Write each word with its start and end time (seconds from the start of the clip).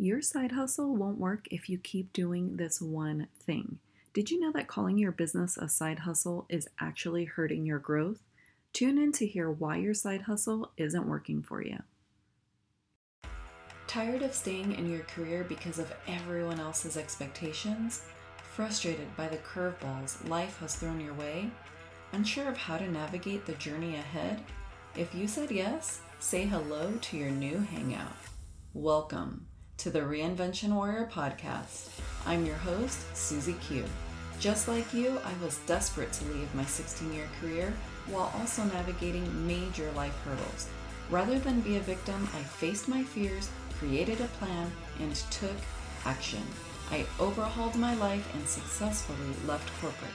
Your 0.00 0.22
side 0.22 0.52
hustle 0.52 0.94
won't 0.94 1.18
work 1.18 1.48
if 1.50 1.68
you 1.68 1.76
keep 1.76 2.12
doing 2.12 2.56
this 2.56 2.80
one 2.80 3.26
thing. 3.36 3.80
Did 4.12 4.30
you 4.30 4.38
know 4.38 4.52
that 4.52 4.68
calling 4.68 4.96
your 4.96 5.10
business 5.10 5.56
a 5.56 5.68
side 5.68 5.98
hustle 5.98 6.46
is 6.48 6.68
actually 6.80 7.24
hurting 7.24 7.66
your 7.66 7.80
growth? 7.80 8.22
Tune 8.72 8.96
in 8.96 9.10
to 9.14 9.26
hear 9.26 9.50
why 9.50 9.78
your 9.78 9.94
side 9.94 10.22
hustle 10.22 10.70
isn't 10.76 11.08
working 11.08 11.42
for 11.42 11.64
you. 11.64 11.82
Tired 13.88 14.22
of 14.22 14.34
staying 14.34 14.74
in 14.74 14.88
your 14.88 15.00
career 15.00 15.44
because 15.48 15.80
of 15.80 15.92
everyone 16.06 16.60
else's 16.60 16.96
expectations? 16.96 18.04
Frustrated 18.54 19.16
by 19.16 19.26
the 19.26 19.38
curveballs 19.38 20.28
life 20.28 20.60
has 20.60 20.76
thrown 20.76 21.00
your 21.00 21.14
way? 21.14 21.50
Unsure 22.12 22.48
of 22.48 22.56
how 22.56 22.78
to 22.78 22.88
navigate 22.88 23.46
the 23.46 23.54
journey 23.54 23.96
ahead? 23.96 24.44
If 24.94 25.12
you 25.12 25.26
said 25.26 25.50
yes, 25.50 26.02
say 26.20 26.44
hello 26.44 26.92
to 27.00 27.16
your 27.16 27.32
new 27.32 27.58
hangout. 27.58 28.14
Welcome 28.74 29.48
to 29.78 29.90
the 29.90 30.00
Reinvention 30.00 30.72
Warrior 30.72 31.08
podcast. 31.12 31.88
I'm 32.26 32.44
your 32.44 32.56
host, 32.56 32.98
Susie 33.16 33.54
Q. 33.60 33.84
Just 34.40 34.66
like 34.66 34.92
you, 34.92 35.20
I 35.24 35.44
was 35.44 35.60
desperate 35.66 36.12
to 36.14 36.24
leave 36.32 36.52
my 36.52 36.64
16 36.64 37.12
year 37.14 37.28
career 37.40 37.72
while 38.08 38.32
also 38.36 38.64
navigating 38.64 39.46
major 39.46 39.88
life 39.92 40.18
hurdles. 40.24 40.66
Rather 41.10 41.38
than 41.38 41.60
be 41.60 41.76
a 41.76 41.80
victim, 41.80 42.28
I 42.34 42.42
faced 42.42 42.88
my 42.88 43.04
fears, 43.04 43.50
created 43.78 44.20
a 44.20 44.26
plan, 44.38 44.68
and 44.98 45.14
took 45.30 45.56
action. 46.04 46.42
I 46.90 47.06
overhauled 47.20 47.76
my 47.76 47.94
life 47.94 48.34
and 48.34 48.48
successfully 48.48 49.32
left 49.46 49.70
corporate. 49.80 50.10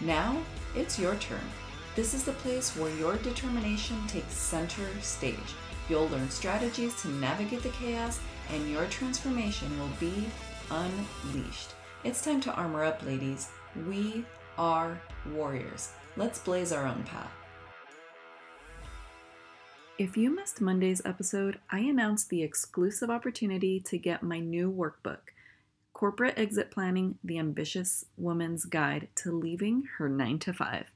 Now, 0.00 0.42
it's 0.74 0.98
your 0.98 1.14
turn. 1.16 1.48
This 1.94 2.14
is 2.14 2.24
the 2.24 2.32
place 2.32 2.76
where 2.76 2.92
your 2.96 3.14
determination 3.18 4.08
takes 4.08 4.34
center 4.34 4.88
stage. 5.02 5.54
You'll 5.88 6.08
learn 6.08 6.30
strategies 6.30 7.00
to 7.02 7.08
navigate 7.08 7.62
the 7.62 7.68
chaos 7.70 8.18
and 8.50 8.70
your 8.70 8.86
transformation 8.86 9.78
will 9.78 9.90
be 10.00 10.26
unleashed. 10.70 11.74
It's 12.04 12.22
time 12.22 12.40
to 12.42 12.54
armor 12.54 12.84
up, 12.84 13.04
ladies. 13.04 13.50
We 13.86 14.24
are 14.56 15.00
warriors. 15.32 15.92
Let's 16.16 16.38
blaze 16.38 16.72
our 16.72 16.86
own 16.86 17.02
path. 17.04 17.30
If 19.98 20.16
you 20.16 20.34
missed 20.34 20.60
Monday's 20.60 21.02
episode, 21.04 21.60
I 21.70 21.80
announced 21.80 22.28
the 22.28 22.42
exclusive 22.42 23.10
opportunity 23.10 23.78
to 23.80 23.98
get 23.98 24.22
my 24.22 24.40
new 24.40 24.72
workbook, 24.72 25.18
Corporate 25.92 26.36
Exit 26.36 26.70
Planning 26.70 27.18
The 27.22 27.38
Ambitious 27.38 28.04
Woman's 28.16 28.64
Guide 28.64 29.08
to 29.16 29.30
Leaving 29.30 29.84
Her 29.98 30.08
9 30.08 30.40
to 30.40 30.52
5. 30.52 30.86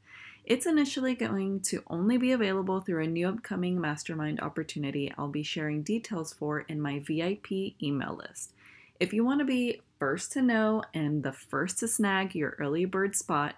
It's 0.49 0.65
initially 0.65 1.15
going 1.15 1.61
to 1.65 1.83
only 1.89 2.17
be 2.17 2.33
available 2.33 2.81
through 2.81 3.05
a 3.05 3.07
new 3.07 3.29
upcoming 3.29 3.79
mastermind 3.79 4.41
opportunity 4.41 5.13
I'll 5.19 5.29
be 5.29 5.43
sharing 5.43 5.83
details 5.83 6.33
for 6.33 6.61
in 6.61 6.81
my 6.81 7.01
VIP 7.01 7.53
email 7.83 8.17
list. 8.17 8.55
If 8.99 9.13
you 9.13 9.27
want 9.27 9.41
to 9.41 9.45
be 9.45 9.83
first 9.99 10.33
to 10.33 10.41
know 10.41 10.85
and 10.95 11.23
the 11.23 11.35
first 11.35 11.81
to 11.81 11.87
snag 11.87 12.35
your 12.35 12.57
early 12.59 12.87
bird 12.87 13.15
spot, 13.15 13.57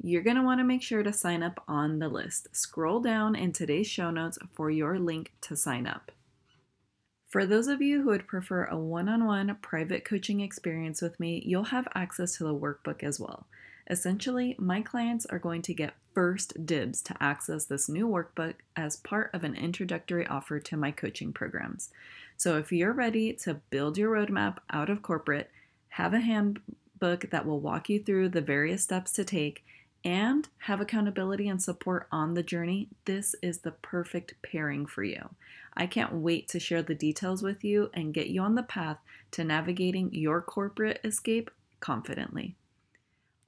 you're 0.00 0.22
going 0.22 0.36
to 0.36 0.44
want 0.44 0.60
to 0.60 0.64
make 0.64 0.80
sure 0.80 1.02
to 1.02 1.12
sign 1.12 1.42
up 1.42 1.60
on 1.66 1.98
the 1.98 2.08
list. 2.08 2.54
Scroll 2.54 3.00
down 3.00 3.34
in 3.34 3.52
today's 3.52 3.88
show 3.88 4.12
notes 4.12 4.38
for 4.54 4.70
your 4.70 4.96
link 4.96 5.32
to 5.40 5.56
sign 5.56 5.88
up. 5.88 6.12
For 7.26 7.46
those 7.46 7.66
of 7.66 7.82
you 7.82 8.02
who 8.02 8.10
would 8.10 8.28
prefer 8.28 8.64
a 8.66 8.78
one 8.78 9.08
on 9.08 9.26
one 9.26 9.58
private 9.60 10.04
coaching 10.04 10.38
experience 10.38 11.02
with 11.02 11.18
me, 11.18 11.42
you'll 11.44 11.64
have 11.64 11.88
access 11.96 12.36
to 12.36 12.44
the 12.44 12.54
workbook 12.54 13.02
as 13.02 13.18
well. 13.18 13.48
Essentially, 13.90 14.54
my 14.58 14.82
clients 14.82 15.24
are 15.26 15.38
going 15.38 15.62
to 15.62 15.72
get 15.72 15.94
first 16.12 16.66
dibs 16.66 17.00
to 17.02 17.22
access 17.22 17.64
this 17.64 17.88
new 17.88 18.06
workbook 18.06 18.54
as 18.76 18.96
part 18.96 19.30
of 19.32 19.44
an 19.44 19.54
introductory 19.54 20.26
offer 20.26 20.60
to 20.60 20.76
my 20.76 20.90
coaching 20.90 21.32
programs. 21.32 21.90
So, 22.36 22.58
if 22.58 22.70
you're 22.70 22.92
ready 22.92 23.32
to 23.44 23.54
build 23.70 23.96
your 23.96 24.14
roadmap 24.14 24.58
out 24.70 24.90
of 24.90 25.02
corporate, 25.02 25.50
have 25.90 26.12
a 26.12 26.20
handbook 26.20 27.30
that 27.30 27.46
will 27.46 27.60
walk 27.60 27.88
you 27.88 28.02
through 28.02 28.28
the 28.28 28.42
various 28.42 28.82
steps 28.82 29.12
to 29.12 29.24
take, 29.24 29.64
and 30.04 30.48
have 30.58 30.80
accountability 30.80 31.48
and 31.48 31.62
support 31.62 32.06
on 32.12 32.34
the 32.34 32.42
journey, 32.42 32.88
this 33.04 33.34
is 33.42 33.58
the 33.58 33.72
perfect 33.72 34.34
pairing 34.42 34.86
for 34.86 35.02
you. 35.02 35.30
I 35.76 35.86
can't 35.86 36.14
wait 36.14 36.48
to 36.48 36.60
share 36.60 36.82
the 36.82 36.94
details 36.94 37.42
with 37.42 37.64
you 37.64 37.90
and 37.94 38.14
get 38.14 38.28
you 38.28 38.42
on 38.42 38.54
the 38.54 38.62
path 38.62 38.98
to 39.32 39.44
navigating 39.44 40.12
your 40.12 40.40
corporate 40.40 41.00
escape 41.04 41.50
confidently. 41.80 42.56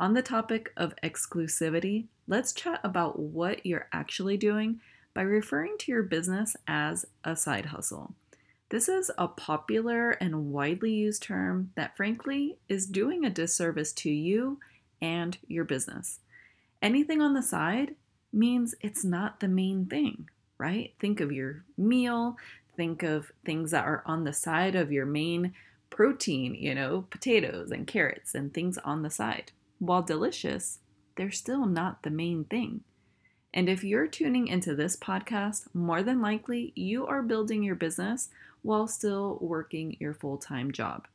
On 0.00 0.14
the 0.14 0.22
topic 0.22 0.72
of 0.78 0.94
exclusivity, 1.04 2.06
let's 2.26 2.54
chat 2.54 2.80
about 2.82 3.18
what 3.18 3.66
you're 3.66 3.86
actually 3.92 4.38
doing 4.38 4.80
by 5.12 5.20
referring 5.20 5.76
to 5.80 5.92
your 5.92 6.02
business 6.02 6.56
as 6.66 7.04
a 7.22 7.36
side 7.36 7.66
hustle. 7.66 8.14
This 8.70 8.88
is 8.88 9.10
a 9.18 9.28
popular 9.28 10.12
and 10.12 10.52
widely 10.52 10.94
used 10.94 11.24
term 11.24 11.72
that, 11.74 11.98
frankly, 11.98 12.56
is 12.66 12.86
doing 12.86 13.26
a 13.26 13.30
disservice 13.30 13.92
to 13.92 14.10
you 14.10 14.58
and 15.02 15.36
your 15.46 15.64
business. 15.64 16.20
Anything 16.80 17.20
on 17.20 17.34
the 17.34 17.42
side 17.42 17.94
means 18.32 18.74
it's 18.80 19.04
not 19.04 19.40
the 19.40 19.48
main 19.48 19.84
thing, 19.84 20.30
right? 20.56 20.94
Think 20.98 21.20
of 21.20 21.30
your 21.30 21.64
meal, 21.76 22.38
think 22.74 23.02
of 23.02 23.32
things 23.44 23.70
that 23.72 23.84
are 23.84 24.02
on 24.06 24.24
the 24.24 24.32
side 24.32 24.74
of 24.76 24.90
your 24.90 25.04
main 25.04 25.52
protein, 25.90 26.54
you 26.54 26.74
know, 26.74 27.04
potatoes 27.10 27.70
and 27.70 27.86
carrots 27.86 28.34
and 28.34 28.54
things 28.54 28.78
on 28.78 29.02
the 29.02 29.10
side 29.10 29.52
while 29.80 30.02
delicious, 30.02 30.78
they're 31.16 31.32
still 31.32 31.66
not 31.66 32.04
the 32.04 32.10
main 32.10 32.44
thing. 32.44 32.82
And 33.52 33.68
if 33.68 33.82
you're 33.82 34.06
tuning 34.06 34.46
into 34.46 34.76
this 34.76 34.96
podcast, 34.96 35.66
more 35.74 36.04
than 36.04 36.22
likely 36.22 36.72
you 36.76 37.06
are 37.06 37.22
building 37.22 37.64
your 37.64 37.74
business 37.74 38.28
while 38.62 38.86
still 38.86 39.38
working 39.41 39.96
your 39.98 40.14
full 40.14 40.38
time 40.38 40.70
job. 40.70 41.08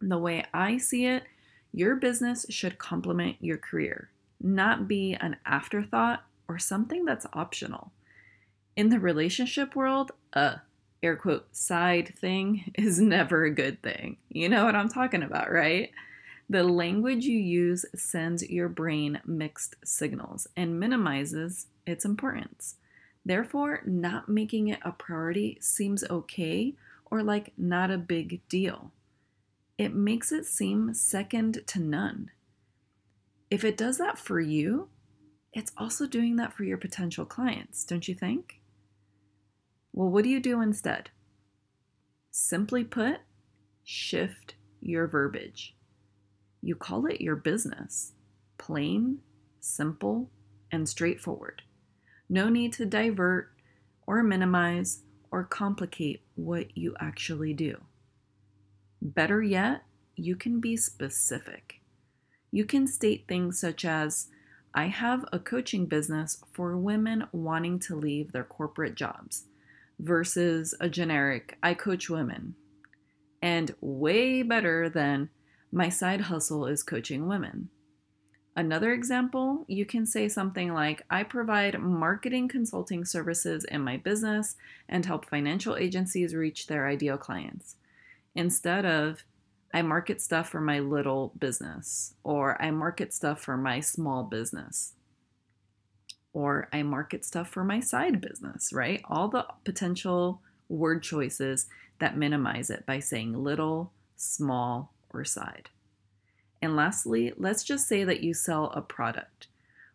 The 0.00 0.18
way 0.18 0.46
I 0.54 0.78
see 0.78 1.04
it, 1.04 1.24
your 1.72 1.96
business 1.96 2.46
should 2.48 2.78
complement 2.78 3.36
your 3.40 3.58
career, 3.58 4.08
not 4.40 4.88
be 4.88 5.14
an 5.14 5.36
afterthought 5.44 6.24
or 6.48 6.58
something 6.58 7.04
that's 7.04 7.26
optional. 7.34 7.92
In 8.74 8.88
the 8.88 8.98
relationship 8.98 9.76
world, 9.76 10.12
a 10.32 10.60
air 11.02 11.16
quote 11.16 11.54
side 11.54 12.14
thing 12.18 12.72
is 12.74 13.00
never 13.00 13.44
a 13.44 13.54
good 13.54 13.82
thing. 13.82 14.16
You 14.30 14.48
know 14.48 14.64
what 14.64 14.74
I'm 14.76 14.88
talking 14.88 15.22
about, 15.22 15.52
right? 15.52 15.90
The 16.50 16.64
language 16.64 17.26
you 17.26 17.38
use 17.38 17.86
sends 17.94 18.42
your 18.50 18.68
brain 18.68 19.20
mixed 19.24 19.76
signals 19.84 20.48
and 20.56 20.80
minimizes 20.80 21.68
its 21.86 22.04
importance. 22.04 22.74
Therefore, 23.24 23.82
not 23.86 24.28
making 24.28 24.66
it 24.66 24.80
a 24.84 24.90
priority 24.90 25.58
seems 25.60 26.02
okay 26.10 26.74
or 27.08 27.22
like 27.22 27.52
not 27.56 27.92
a 27.92 27.98
big 27.98 28.40
deal. 28.48 28.90
It 29.78 29.94
makes 29.94 30.32
it 30.32 30.44
seem 30.44 30.92
second 30.92 31.62
to 31.68 31.78
none. 31.78 32.32
If 33.48 33.62
it 33.62 33.76
does 33.76 33.98
that 33.98 34.18
for 34.18 34.40
you, 34.40 34.88
it's 35.52 35.70
also 35.76 36.04
doing 36.04 36.34
that 36.36 36.52
for 36.52 36.64
your 36.64 36.78
potential 36.78 37.24
clients, 37.24 37.84
don't 37.84 38.08
you 38.08 38.16
think? 38.16 38.60
Well, 39.92 40.08
what 40.08 40.24
do 40.24 40.30
you 40.30 40.40
do 40.40 40.60
instead? 40.60 41.10
Simply 42.32 42.82
put, 42.82 43.18
shift 43.84 44.56
your 44.80 45.06
verbiage. 45.06 45.76
You 46.62 46.74
call 46.74 47.06
it 47.06 47.20
your 47.20 47.36
business. 47.36 48.12
Plain, 48.58 49.18
simple, 49.60 50.30
and 50.70 50.88
straightforward. 50.88 51.62
No 52.28 52.48
need 52.48 52.72
to 52.74 52.86
divert 52.86 53.50
or 54.06 54.22
minimize 54.22 55.02
or 55.30 55.44
complicate 55.44 56.22
what 56.34 56.76
you 56.76 56.94
actually 57.00 57.54
do. 57.54 57.80
Better 59.00 59.42
yet, 59.42 59.82
you 60.16 60.36
can 60.36 60.60
be 60.60 60.76
specific. 60.76 61.80
You 62.50 62.64
can 62.64 62.86
state 62.86 63.24
things 63.26 63.58
such 63.58 63.84
as 63.84 64.28
I 64.74 64.86
have 64.86 65.24
a 65.32 65.38
coaching 65.38 65.86
business 65.86 66.42
for 66.52 66.76
women 66.76 67.26
wanting 67.32 67.78
to 67.80 67.96
leave 67.96 68.32
their 68.32 68.44
corporate 68.44 68.94
jobs 68.94 69.44
versus 69.98 70.74
a 70.80 70.88
generic 70.88 71.58
I 71.62 71.74
coach 71.74 72.10
women. 72.10 72.54
And 73.42 73.74
way 73.80 74.42
better 74.42 74.88
than 74.88 75.30
my 75.72 75.88
side 75.88 76.22
hustle 76.22 76.66
is 76.66 76.82
coaching 76.82 77.28
women. 77.28 77.68
Another 78.56 78.92
example, 78.92 79.64
you 79.68 79.86
can 79.86 80.04
say 80.04 80.28
something 80.28 80.74
like 80.74 81.02
I 81.08 81.22
provide 81.22 81.80
marketing 81.80 82.48
consulting 82.48 83.04
services 83.04 83.64
in 83.64 83.82
my 83.82 83.96
business 83.96 84.56
and 84.88 85.06
help 85.06 85.24
financial 85.24 85.76
agencies 85.76 86.34
reach 86.34 86.66
their 86.66 86.88
ideal 86.88 87.16
clients. 87.16 87.76
Instead 88.34 88.84
of 88.84 89.24
I 89.72 89.82
market 89.82 90.20
stuff 90.20 90.48
for 90.48 90.60
my 90.60 90.80
little 90.80 91.32
business, 91.38 92.14
or 92.24 92.60
I 92.60 92.72
market 92.72 93.14
stuff 93.14 93.40
for 93.40 93.56
my 93.56 93.78
small 93.78 94.24
business, 94.24 94.94
or 96.32 96.68
I 96.72 96.82
market 96.82 97.24
stuff 97.24 97.48
for 97.48 97.62
my 97.62 97.78
side 97.78 98.20
business, 98.20 98.72
right? 98.72 99.00
All 99.04 99.28
the 99.28 99.46
potential 99.64 100.42
word 100.68 101.04
choices 101.04 101.66
that 102.00 102.16
minimize 102.16 102.68
it 102.68 102.84
by 102.84 102.98
saying 102.98 103.32
little, 103.32 103.92
small, 104.16 104.92
or 105.12 105.24
side. 105.24 105.70
And 106.62 106.76
lastly, 106.76 107.32
let's 107.36 107.64
just 107.64 107.88
say 107.88 108.04
that 108.04 108.22
you 108.22 108.34
sell 108.34 108.66
a 108.74 108.82
product. 108.82 109.46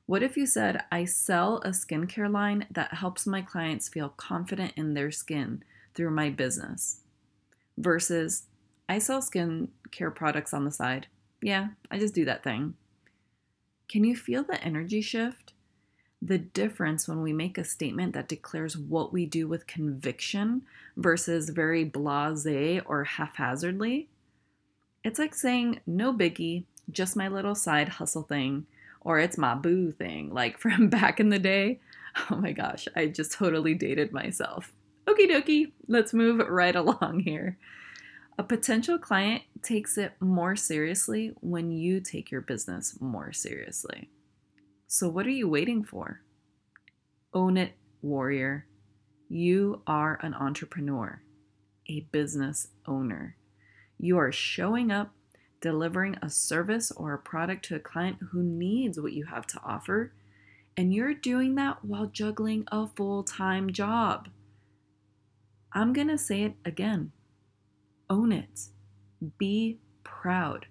What 0.08 0.24
if 0.24 0.38
you 0.38 0.46
said, 0.46 0.84
I 0.92 1.06
sell 1.06 1.58
a 1.60 1.70
skincare 1.70 2.32
line 2.32 2.68
that 2.70 2.96
helps 2.96 3.26
my 3.26 3.42
clients 3.42 3.90
feel 3.90 4.10
confident 4.10 4.74
in 4.76 4.94
their 4.94 5.12
skin 5.12 5.64
through 5.94 6.12
my 6.12 6.30
business? 6.30 7.02
Versus, 7.78 8.44
I 8.88 9.00
sell 9.00 9.22
skincare 9.22 10.14
products 10.14 10.54
on 10.54 10.64
the 10.64 10.72
side. 10.72 11.08
Yeah, 11.42 11.70
I 11.90 11.98
just 11.98 12.14
do 12.14 12.26
that 12.26 12.44
thing. 12.44 12.76
Can 13.90 14.04
you 14.04 14.16
feel 14.16 14.44
the 14.44 14.64
energy 14.64 15.02
shift? 15.02 15.54
The 16.22 16.38
difference 16.38 17.08
when 17.08 17.22
we 17.22 17.34
make 17.34 17.58
a 17.58 17.64
statement 17.64 18.14
that 18.14 18.28
declares 18.28 18.78
what 18.78 19.14
we 19.14 19.26
do 19.26 19.48
with 19.48 19.68
conviction 19.68 20.64
versus 20.98 21.50
very 21.50 21.84
blase 21.84 22.82
or 22.86 23.04
haphazardly? 23.04 24.08
It's 25.06 25.20
like 25.20 25.36
saying, 25.36 25.82
no 25.86 26.12
biggie, 26.12 26.64
just 26.90 27.16
my 27.16 27.28
little 27.28 27.54
side 27.54 27.90
hustle 27.90 28.24
thing, 28.24 28.66
or 29.02 29.20
it's 29.20 29.38
my 29.38 29.54
boo 29.54 29.92
thing, 29.92 30.34
like 30.34 30.58
from 30.60 30.90
back 30.90 31.20
in 31.20 31.30
the 31.30 31.38
day. 31.38 31.80
Oh 32.32 32.38
my 32.38 32.52
gosh, 32.54 32.88
I 32.96 33.06
just 33.06 33.32
totally 33.32 33.76
dated 33.76 34.12
myself. 34.12 34.74
Okie 35.06 35.30
dokie, 35.30 35.74
let's 35.88 36.12
move 36.12 36.46
right 36.50 36.76
along 36.76 37.20
here. 37.20 37.60
A 38.40 38.44
potential 38.44 38.98
client 38.98 39.44
takes 39.62 39.96
it 39.96 40.14
more 40.20 40.56
seriously 40.56 41.34
when 41.40 41.72
you 41.72 42.02
take 42.02 42.32
your 42.32 42.42
business 42.42 43.00
more 43.00 43.32
seriously. 43.32 44.10
So, 44.88 45.08
what 45.08 45.28
are 45.28 45.30
you 45.30 45.48
waiting 45.48 45.84
for? 45.84 46.22
Own 47.32 47.58
it, 47.58 47.74
warrior. 48.02 48.66
You 49.30 49.84
are 49.86 50.20
an 50.24 50.34
entrepreneur, 50.34 51.22
a 51.88 52.00
business 52.12 52.70
owner. 52.88 53.36
You 54.00 54.18
are 54.18 54.32
showing 54.32 54.92
up, 54.92 55.14
delivering 55.62 56.18
a 56.22 56.30
service 56.30 56.92
or 56.92 57.14
a 57.14 57.20
product 57.20 57.66
to 57.66 57.76
a 57.76 57.80
client 57.80 58.18
who 58.32 58.44
needs 58.44 59.00
what 59.00 59.14
you 59.14 59.26
have 59.26 59.48
to 59.48 59.62
offer, 59.64 60.14
and 60.78 60.94
you're 60.94 61.14
doing 61.14 61.56
that 61.56 61.84
while 61.84 62.08
juggling 62.08 62.66
a 62.72 62.88
full 62.88 63.24
time 63.24 63.72
job. 63.72 64.30
I'm 65.72 65.94
going 65.94 66.08
to 66.10 66.18
say 66.18 66.44
it 66.44 66.54
again 66.64 67.12
own 68.10 68.32
it, 68.32 68.68
be 69.38 69.80
proud. 70.04 70.68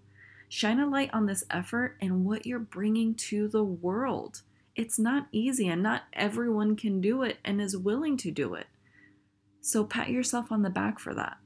Shine 0.49 0.79
a 0.79 0.87
light 0.87 1.11
on 1.13 1.27
this 1.27 1.45
effort 1.51 1.97
and 2.01 2.25
what 2.25 2.47
you're 2.47 2.59
bringing 2.59 3.15
to 3.15 3.49
the 3.49 3.65
world. 3.65 4.43
It's 4.77 4.99
not 4.99 5.29
easy, 5.33 5.69
and 5.69 5.83
not 5.83 6.03
everyone 6.13 6.77
can 6.77 7.01
do 7.01 7.23
it 7.23 7.39
and 7.45 7.61
is 7.61 7.77
willing 7.77 8.17
to 8.19 8.31
do 8.31 8.55
it. 8.55 8.67
So 9.61 9.85
pat 9.85 10.11
yourself 10.11 10.53
on 10.53 10.63
the 10.63 10.71
back 10.71 10.99
for 10.99 11.15
that. 11.15 11.39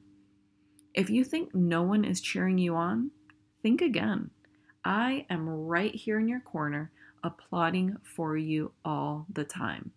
If 0.95 1.11
you 1.11 1.25
think 1.25 1.55
no 1.55 1.83
one 1.83 2.05
is 2.05 2.21
cheering 2.21 2.59
you 2.59 2.75
on, 2.75 3.11
think 3.63 3.81
again. 3.81 4.31
I 4.85 5.27
am 5.29 5.49
right 5.49 5.95
here 5.95 6.19
in 6.19 6.29
your 6.29 6.41
corner, 6.41 6.91
applauding 7.23 7.97
for 8.03 8.37
you 8.37 8.73
all 8.85 9.27
the 9.33 9.45
time. 9.45 9.93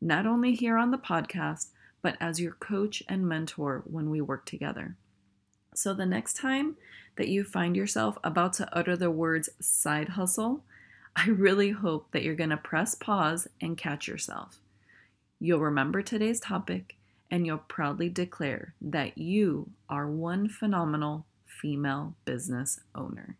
Not 0.00 0.26
only 0.26 0.54
here 0.54 0.76
on 0.76 0.90
the 0.90 0.98
podcast, 0.98 1.68
but 2.02 2.16
as 2.20 2.40
your 2.40 2.52
coach 2.52 3.02
and 3.08 3.28
mentor 3.28 3.82
when 3.86 4.10
we 4.10 4.20
work 4.20 4.46
together. 4.46 4.96
So 5.74 5.92
the 5.92 6.06
next 6.06 6.34
time 6.34 6.76
that 7.16 7.28
you 7.28 7.44
find 7.44 7.76
yourself 7.76 8.16
about 8.22 8.52
to 8.54 8.76
utter 8.76 8.96
the 8.96 9.10
words 9.10 9.48
side 9.60 10.10
hustle, 10.10 10.64
I 11.16 11.28
really 11.28 11.70
hope 11.70 12.12
that 12.12 12.22
you're 12.22 12.34
going 12.34 12.50
to 12.50 12.56
press 12.56 12.94
pause 12.94 13.48
and 13.60 13.76
catch 13.76 14.06
yourself. 14.06 14.60
You'll 15.40 15.60
remember 15.60 16.02
today's 16.02 16.40
topic 16.40 16.97
and 17.30 17.46
you'll 17.46 17.58
proudly 17.58 18.08
declare 18.08 18.74
that 18.80 19.18
you 19.18 19.70
are 19.88 20.08
one 20.08 20.48
phenomenal 20.48 21.26
female 21.46 22.14
business 22.24 22.80
owner. 22.94 23.36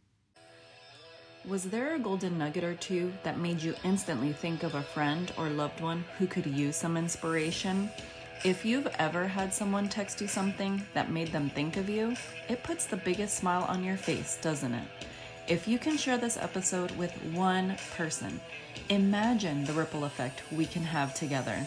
Was 1.44 1.64
there 1.64 1.94
a 1.94 1.99
golden 1.99 2.37
nugget 2.37 2.64
or 2.64 2.75
two 2.75 3.12
that 3.23 3.38
made 3.38 3.62
you 3.62 3.75
instantly 3.85 4.32
think 4.32 4.64
of 4.64 4.75
a 4.75 4.82
friend 4.82 5.32
or 5.38 5.49
loved 5.49 5.81
one 5.81 6.05
who 6.19 6.26
could 6.26 6.46
use 6.46 6.76
some 6.76 6.96
inspiration? 6.96 7.88
If 8.44 8.64
you've 8.64 8.88
ever 8.99 9.26
had 9.26 9.55
someone 9.55 9.88
text 9.88 10.20
you 10.20 10.29
something 10.29 10.82
that 10.94 11.11
made 11.11 11.29
them 11.29 11.49
think 11.50 11.76
of 11.76 11.88
you, 11.88 12.14
it 12.49 12.62
puts 12.62 12.87
the 12.87 12.96
biggest 12.96 13.38
smile 13.38 13.64
on 13.69 13.82
your 13.82 13.96
face, 13.96 14.38
doesn't 14.43 14.75
it? 14.75 14.88
If 15.49 15.67
you 15.67 15.79
can 15.79 15.96
share 15.96 16.19
this 16.19 16.37
episode 16.37 16.91
with 16.99 17.12
one 17.32 17.76
person, 17.96 18.38
imagine 18.91 19.64
the 19.64 19.73
ripple 19.73 20.05
effect 20.05 20.43
we 20.52 20.67
can 20.67 20.82
have 20.82 21.14
together. 21.14 21.67